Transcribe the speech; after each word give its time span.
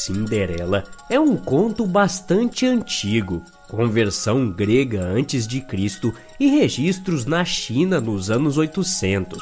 Cinderela 0.00 0.84
é 1.10 1.20
um 1.20 1.36
conto 1.36 1.84
bastante 1.84 2.64
antigo, 2.66 3.44
com 3.68 3.86
versão 3.86 4.50
grega 4.50 5.02
antes 5.02 5.46
de 5.46 5.60
Cristo 5.60 6.14
e 6.38 6.46
registros 6.46 7.26
na 7.26 7.44
China 7.44 8.00
nos 8.00 8.30
anos 8.30 8.56
800. 8.56 9.38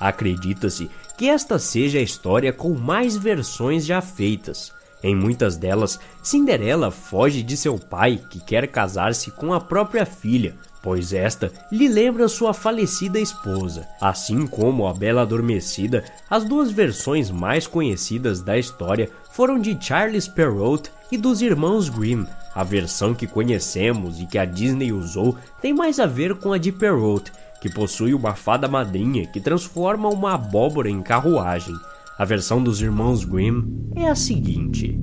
Acredita-se 0.00 0.90
que 1.18 1.28
esta 1.28 1.58
seja 1.58 1.98
a 1.98 2.02
história 2.02 2.54
com 2.54 2.70
mais 2.70 3.18
versões 3.18 3.84
já 3.84 4.00
feitas. 4.00 4.72
Em 5.02 5.14
muitas 5.14 5.58
delas, 5.58 6.00
Cinderela 6.22 6.90
foge 6.90 7.42
de 7.42 7.54
seu 7.54 7.78
pai, 7.78 8.18
que 8.30 8.40
quer 8.40 8.66
casar-se 8.68 9.30
com 9.30 9.52
a 9.52 9.60
própria 9.60 10.06
filha, 10.06 10.54
pois 10.82 11.12
esta 11.12 11.52
lhe 11.70 11.88
lembra 11.88 12.28
sua 12.28 12.54
falecida 12.54 13.18
esposa. 13.18 13.86
Assim 14.00 14.46
como 14.46 14.86
a 14.86 14.94
Bela 14.94 15.22
Adormecida, 15.22 16.04
as 16.28 16.44
duas 16.44 16.70
versões 16.70 17.30
mais 17.30 17.66
conhecidas 17.66 18.40
da 18.40 18.58
história 18.58 19.10
foram 19.32 19.58
de 19.58 19.76
Charles 19.80 20.28
Perrault 20.28 20.90
e 21.10 21.16
dos 21.16 21.42
irmãos 21.42 21.88
Grimm. 21.88 22.26
A 22.54 22.64
versão 22.64 23.14
que 23.14 23.26
conhecemos 23.26 24.20
e 24.20 24.26
que 24.26 24.38
a 24.38 24.44
Disney 24.44 24.92
usou 24.92 25.36
tem 25.60 25.72
mais 25.72 26.00
a 26.00 26.06
ver 26.06 26.34
com 26.36 26.52
a 26.52 26.58
de 26.58 26.72
Perrault, 26.72 27.30
que 27.60 27.68
possui 27.68 28.14
uma 28.14 28.34
fada 28.34 28.68
madrinha 28.68 29.26
que 29.26 29.40
transforma 29.40 30.08
uma 30.08 30.34
abóbora 30.34 30.88
em 30.88 31.02
carruagem. 31.02 31.74
A 32.18 32.24
versão 32.24 32.62
dos 32.62 32.80
irmãos 32.82 33.24
Grimm 33.24 33.90
é 33.94 34.08
a 34.08 34.14
seguinte: 34.14 34.98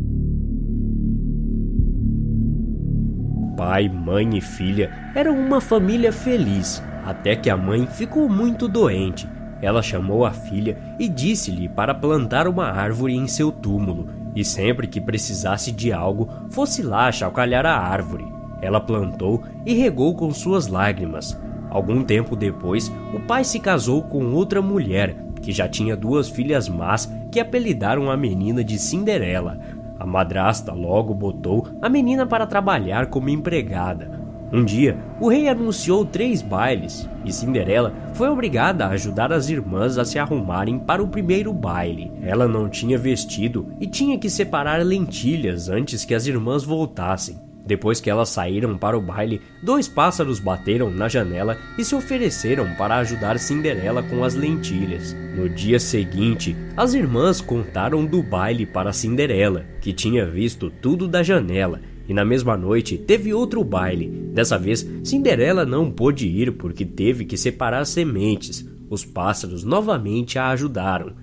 Pai, 3.56 3.88
mãe 3.88 4.38
e 4.38 4.42
filha 4.42 4.92
eram 5.16 5.40
uma 5.40 5.62
família 5.62 6.12
feliz, 6.12 6.84
até 7.06 7.38
que 7.38 7.50
a 7.50 7.56
mãe 7.56 7.88
ficou 7.88 8.28
muito 8.28 8.68
doente. 8.68 9.30
Ela 9.62 9.82
chamou 9.82 10.26
a 10.26 10.32
filha 10.32 10.78
e 11.00 11.08
disse-lhe 11.08 11.70
para 11.70 11.94
plantar 11.94 12.50
uma 12.50 12.66
árvore 12.66 13.16
em 13.16 13.28
seu 13.28 13.54
túmulo, 13.54 14.10
e 14.36 14.44
sempre 14.44 14.88
que 14.88 15.00
precisasse 15.00 15.72
de 15.72 15.94
algo, 15.94 16.30
fosse 16.50 16.84
lá 16.84 17.10
chacalhar 17.12 17.66
a 17.66 17.78
árvore. 17.78 18.26
Ela 18.62 18.82
plantou 18.82 19.42
e 19.66 19.74
regou 19.74 20.14
com 20.16 20.32
suas 20.32 20.68
lágrimas. 20.68 21.40
Algum 21.70 22.04
tempo 22.04 22.36
depois, 22.36 22.92
o 23.14 23.22
pai 23.22 23.46
se 23.46 23.60
casou 23.60 24.04
com 24.04 24.34
outra 24.34 24.62
mulher, 24.62 25.16
que 25.42 25.52
já 25.52 25.68
tinha 25.68 25.96
duas 25.96 26.28
filhas 26.28 26.68
más 26.68 27.10
que 27.32 27.40
apelidaram 27.40 28.10
a 28.10 28.18
menina 28.18 28.64
de 28.64 28.80
Cinderela. 28.80 29.60
A 30.00 30.06
madrasta 30.06 30.74
logo 30.74 31.14
botou 31.14 31.68
a 31.82 31.90
menina 31.90 32.26
para 32.26 32.46
trabalhar 32.46 33.08
como 33.08 33.30
empregada. 33.30 34.16
Um 34.52 34.64
dia, 34.64 34.98
o 35.20 35.28
rei 35.28 35.50
anunciou 35.50 36.06
três 36.06 36.42
bailes 36.42 37.10
e 37.26 37.34
Cinderela 37.34 37.94
foi 38.14 38.30
obrigada 38.30 38.86
a 38.86 38.90
ajudar 38.90 39.34
as 39.34 39.50
irmãs 39.50 39.98
a 39.98 40.06
se 40.06 40.20
arrumarem 40.20 40.78
para 40.78 41.04
o 41.04 41.08
primeiro 41.08 41.52
baile. 41.52 42.12
Ela 42.22 42.48
não 42.48 42.70
tinha 42.70 42.98
vestido 42.98 43.74
e 43.80 43.88
tinha 43.88 44.18
que 44.18 44.30
separar 44.30 44.86
lentilhas 44.86 45.68
antes 45.68 46.06
que 46.06 46.14
as 46.14 46.28
irmãs 46.28 46.64
voltassem. 46.64 47.45
Depois 47.66 48.00
que 48.00 48.10
elas 48.10 48.30
saíram 48.30 48.78
para 48.78 48.98
o 48.98 49.02
baile, 49.02 49.42
dois 49.62 49.88
pássaros 49.88 50.40
bateram 50.40 50.92
na 50.92 51.08
janela 51.08 51.58
e 51.78 51.84
se 51.84 51.96
ofereceram 51.96 52.76
para 52.76 52.98
ajudar 52.98 53.40
Cinderela 53.40 54.04
com 54.04 54.24
as 54.24 54.36
lentilhas. 54.36 55.16
No 55.36 55.50
dia 55.50 55.80
seguinte, 55.80 56.56
as 56.78 56.94
irmãs 56.94 57.42
contaram 57.42 58.06
do 58.06 58.22
baile 58.22 58.68
para 58.68 58.94
Cinderela, 58.94 59.66
que 59.82 59.92
tinha 59.92 60.28
visto 60.28 60.70
tudo 60.70 61.08
da 61.08 61.24
janela. 61.24 61.82
E 62.08 62.14
na 62.14 62.24
mesma 62.24 62.56
noite 62.56 63.00
teve 63.00 63.34
outro 63.34 63.64
baile. 63.64 64.10
Dessa 64.32 64.60
vez, 64.60 64.88
Cinderela 65.04 65.66
não 65.66 65.90
pôde 65.90 66.28
ir 66.28 66.52
porque 66.52 66.86
teve 66.86 67.26
que 67.26 67.36
separar 67.36 67.84
sementes. 67.86 68.64
Os 68.88 69.04
pássaros 69.04 69.64
novamente 69.64 70.38
a 70.38 70.50
ajudaram. 70.50 71.14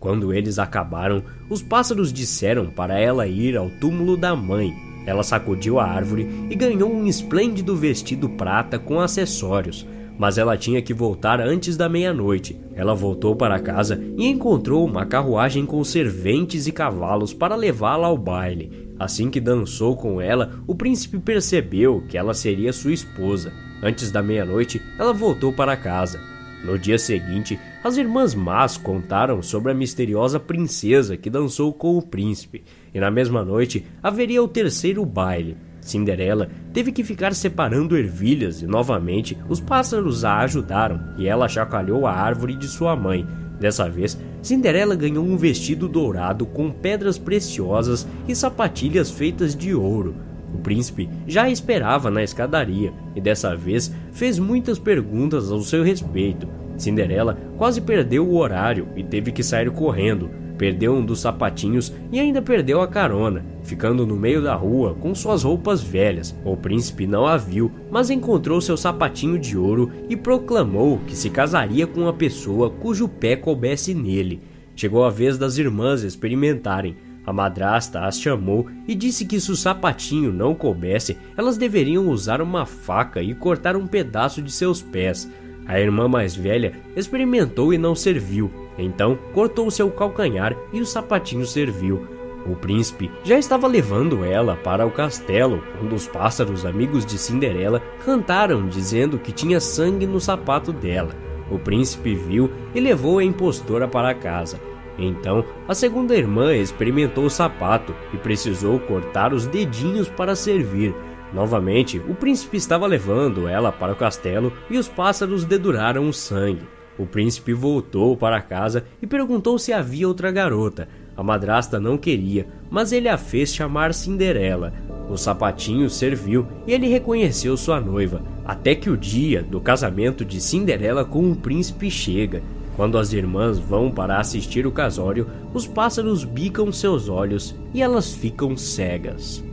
Quando 0.00 0.34
eles 0.34 0.58
acabaram, 0.58 1.22
os 1.48 1.62
pássaros 1.62 2.12
disseram 2.12 2.66
para 2.70 2.98
ela 2.98 3.28
ir 3.28 3.56
ao 3.56 3.70
túmulo 3.70 4.16
da 4.16 4.34
mãe 4.34 4.74
ela 5.06 5.22
sacudiu 5.22 5.78
a 5.78 5.84
árvore 5.84 6.28
e 6.50 6.54
ganhou 6.54 6.92
um 6.92 7.06
esplêndido 7.06 7.76
vestido 7.76 8.28
prata 8.28 8.78
com 8.78 9.00
acessórios, 9.00 9.86
mas 10.18 10.38
ela 10.38 10.56
tinha 10.56 10.82
que 10.82 10.94
voltar 10.94 11.40
antes 11.40 11.76
da 11.76 11.88
meia-noite. 11.88 12.58
Ela 12.74 12.94
voltou 12.94 13.34
para 13.34 13.58
casa 13.58 14.02
e 14.16 14.26
encontrou 14.26 14.84
uma 14.84 15.04
carruagem 15.04 15.66
com 15.66 15.82
serventes 15.82 16.66
e 16.66 16.72
cavalos 16.72 17.32
para 17.34 17.56
levá-la 17.56 18.06
ao 18.06 18.16
baile. 18.16 18.92
Assim 18.98 19.30
que 19.30 19.40
dançou 19.40 19.96
com 19.96 20.20
ela, 20.20 20.52
o 20.66 20.74
príncipe 20.74 21.18
percebeu 21.18 22.04
que 22.08 22.16
ela 22.16 22.34
seria 22.34 22.72
sua 22.72 22.92
esposa. 22.92 23.52
Antes 23.82 24.12
da 24.12 24.22
meia-noite, 24.22 24.80
ela 24.96 25.12
voltou 25.12 25.52
para 25.52 25.76
casa. 25.76 26.20
No 26.64 26.78
dia 26.78 26.98
seguinte, 26.98 27.58
as 27.82 27.96
irmãs 27.96 28.34
Más 28.34 28.76
contaram 28.76 29.42
sobre 29.42 29.72
a 29.72 29.74
misteriosa 29.74 30.38
princesa 30.38 31.16
que 31.16 31.28
dançou 31.28 31.72
com 31.72 31.98
o 31.98 32.02
príncipe, 32.02 32.62
e 32.94 33.00
na 33.00 33.10
mesma 33.10 33.44
noite 33.44 33.84
haveria 34.00 34.42
o 34.42 34.46
terceiro 34.46 35.04
baile. 35.04 35.56
Cinderela 35.80 36.48
teve 36.72 36.92
que 36.92 37.02
ficar 37.02 37.34
separando 37.34 37.96
ervilhas 37.96 38.62
e 38.62 38.66
novamente 38.66 39.36
os 39.48 39.58
pássaros 39.58 40.24
a 40.24 40.38
ajudaram 40.38 41.14
e 41.18 41.26
ela 41.26 41.48
chacalhou 41.48 42.06
a 42.06 42.12
árvore 42.12 42.54
de 42.54 42.68
sua 42.68 42.94
mãe. 42.94 43.26
Dessa 43.58 43.88
vez, 43.88 44.16
Cinderela 44.40 44.94
ganhou 44.94 45.24
um 45.24 45.36
vestido 45.36 45.88
dourado 45.88 46.46
com 46.46 46.70
pedras 46.70 47.18
preciosas 47.18 48.06
e 48.28 48.34
sapatilhas 48.34 49.10
feitas 49.10 49.56
de 49.56 49.74
ouro. 49.74 50.14
O 50.54 50.58
príncipe 50.58 51.08
já 51.26 51.44
a 51.44 51.50
esperava 51.50 52.10
na 52.10 52.22
escadaria 52.22 52.92
e 53.14 53.20
dessa 53.20 53.56
vez 53.56 53.94
fez 54.12 54.38
muitas 54.38 54.78
perguntas 54.78 55.50
ao 55.50 55.60
seu 55.60 55.82
respeito. 55.82 56.46
Cinderela 56.76 57.38
quase 57.56 57.80
perdeu 57.80 58.26
o 58.26 58.36
horário 58.36 58.88
e 58.96 59.02
teve 59.02 59.32
que 59.32 59.42
sair 59.42 59.70
correndo. 59.70 60.30
Perdeu 60.58 60.94
um 60.94 61.04
dos 61.04 61.20
sapatinhos 61.20 61.92
e 62.12 62.20
ainda 62.20 62.40
perdeu 62.40 62.80
a 62.80 62.86
carona, 62.86 63.44
ficando 63.62 64.06
no 64.06 64.14
meio 64.14 64.42
da 64.42 64.54
rua 64.54 64.94
com 64.94 65.14
suas 65.14 65.42
roupas 65.42 65.82
velhas. 65.82 66.34
O 66.44 66.56
príncipe 66.56 67.06
não 67.06 67.26
a 67.26 67.36
viu, 67.36 67.72
mas 67.90 68.10
encontrou 68.10 68.60
seu 68.60 68.76
sapatinho 68.76 69.38
de 69.38 69.56
ouro 69.56 69.90
e 70.08 70.16
proclamou 70.16 71.00
que 71.06 71.16
se 71.16 71.30
casaria 71.30 71.86
com 71.86 72.02
uma 72.02 72.12
pessoa 72.12 72.70
cujo 72.70 73.08
pé 73.08 73.34
coubesse 73.34 73.94
nele. 73.94 74.40
Chegou 74.76 75.04
a 75.04 75.10
vez 75.10 75.36
das 75.36 75.58
irmãs 75.58 76.02
experimentarem. 76.02 76.96
A 77.24 77.32
madrasta 77.32 78.00
as 78.00 78.20
chamou 78.20 78.66
e 78.86 78.94
disse 78.94 79.24
que 79.24 79.40
se 79.40 79.50
o 79.52 79.56
sapatinho 79.56 80.32
não 80.32 80.54
coubesse, 80.54 81.16
elas 81.36 81.56
deveriam 81.56 82.08
usar 82.08 82.40
uma 82.40 82.66
faca 82.66 83.22
e 83.22 83.34
cortar 83.34 83.76
um 83.76 83.86
pedaço 83.86 84.42
de 84.42 84.50
seus 84.50 84.82
pés. 84.82 85.30
A 85.64 85.78
irmã 85.78 86.08
mais 86.08 86.34
velha 86.34 86.72
experimentou 86.96 87.72
e 87.72 87.78
não 87.78 87.94
serviu, 87.94 88.50
então 88.76 89.16
cortou 89.32 89.70
seu 89.70 89.88
calcanhar 89.90 90.56
e 90.72 90.80
o 90.80 90.86
sapatinho 90.86 91.46
serviu. 91.46 92.06
O 92.44 92.56
príncipe 92.56 93.08
já 93.22 93.38
estava 93.38 93.68
levando 93.68 94.24
ela 94.24 94.56
para 94.56 94.84
o 94.84 94.90
castelo, 94.90 95.62
quando 95.78 95.94
os 95.94 96.08
pássaros 96.08 96.66
amigos 96.66 97.06
de 97.06 97.16
Cinderela 97.16 97.80
cantaram 98.04 98.66
dizendo 98.66 99.16
que 99.16 99.30
tinha 99.30 99.60
sangue 99.60 100.08
no 100.08 100.20
sapato 100.20 100.72
dela. 100.72 101.14
O 101.48 101.58
príncipe 101.58 102.16
viu 102.16 102.50
e 102.74 102.80
levou 102.80 103.18
a 103.18 103.24
impostora 103.24 103.86
para 103.86 104.12
casa. 104.12 104.71
Então, 105.02 105.44
a 105.66 105.74
segunda 105.74 106.14
irmã 106.14 106.54
experimentou 106.54 107.24
o 107.24 107.30
sapato 107.30 107.94
e 108.14 108.16
precisou 108.16 108.78
cortar 108.78 109.34
os 109.34 109.46
dedinhos 109.46 110.08
para 110.08 110.36
servir. 110.36 110.94
Novamente, 111.32 111.98
o 112.08 112.14
príncipe 112.14 112.56
estava 112.56 112.86
levando 112.86 113.48
ela 113.48 113.72
para 113.72 113.92
o 113.92 113.96
castelo 113.96 114.52
e 114.70 114.78
os 114.78 114.88
pássaros 114.88 115.44
deduraram 115.44 116.08
o 116.08 116.12
sangue. 116.12 116.68
O 116.98 117.06
príncipe 117.06 117.54
voltou 117.54 118.16
para 118.16 118.40
casa 118.42 118.84
e 119.00 119.06
perguntou 119.06 119.58
se 119.58 119.72
havia 119.72 120.06
outra 120.06 120.30
garota. 120.30 120.88
A 121.16 121.22
madrasta 121.22 121.80
não 121.80 121.96
queria, 121.96 122.46
mas 122.70 122.92
ele 122.92 123.08
a 123.08 123.16
fez 123.16 123.54
chamar 123.54 123.94
Cinderela. 123.94 124.72
O 125.08 125.16
sapatinho 125.16 125.90
serviu 125.90 126.46
e 126.66 126.72
ele 126.72 126.86
reconheceu 126.86 127.56
sua 127.56 127.80
noiva, 127.80 128.22
até 128.44 128.74
que 128.74 128.88
o 128.88 128.96
dia 128.96 129.42
do 129.42 129.60
casamento 129.60 130.24
de 130.24 130.40
Cinderela 130.40 131.04
com 131.04 131.30
o 131.30 131.36
príncipe 131.36 131.90
chega. 131.90 132.42
Quando 132.76 132.96
as 132.96 133.12
irmãs 133.12 133.58
vão 133.58 133.90
para 133.90 134.18
assistir 134.18 134.66
o 134.66 134.72
casório, 134.72 135.28
os 135.52 135.66
pássaros 135.66 136.24
bicam 136.24 136.72
seus 136.72 137.08
olhos 137.08 137.54
e 137.74 137.82
elas 137.82 138.12
ficam 138.12 138.56
cegas. 138.56 139.44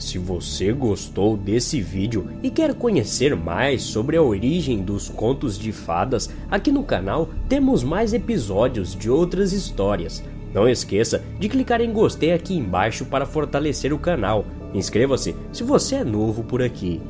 Se 0.00 0.16
você 0.16 0.72
gostou 0.72 1.36
desse 1.36 1.82
vídeo 1.82 2.26
e 2.42 2.48
quer 2.48 2.74
conhecer 2.74 3.36
mais 3.36 3.82
sobre 3.82 4.16
a 4.16 4.22
origem 4.22 4.80
dos 4.80 5.10
contos 5.10 5.58
de 5.58 5.72
fadas, 5.72 6.30
aqui 6.50 6.72
no 6.72 6.82
canal 6.82 7.28
temos 7.50 7.84
mais 7.84 8.14
episódios 8.14 8.94
de 8.96 9.10
outras 9.10 9.52
histórias. 9.52 10.24
Não 10.54 10.66
esqueça 10.66 11.22
de 11.38 11.50
clicar 11.50 11.82
em 11.82 11.92
gostei 11.92 12.32
aqui 12.32 12.54
embaixo 12.56 13.04
para 13.04 13.26
fortalecer 13.26 13.92
o 13.92 13.98
canal. 13.98 14.46
Inscreva-se 14.72 15.36
se 15.52 15.62
você 15.62 15.96
é 15.96 16.04
novo 16.04 16.42
por 16.42 16.62
aqui. 16.62 17.00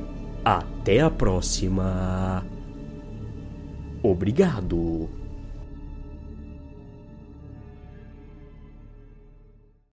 Até 0.45 1.01
a 1.01 1.11
próxima! 1.11 2.60
Obrigado! 4.02 5.19